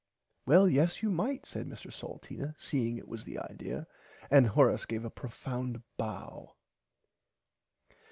[0.47, 3.85] Well yes you might said Mr Salteena seeing it was the idear
[4.31, 6.55] and Horace gave a profound bow.